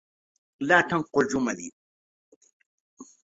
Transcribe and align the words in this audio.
لا 0.59 0.81
تُنُقِّل 0.81 1.27
جُمَلي. 1.33 1.71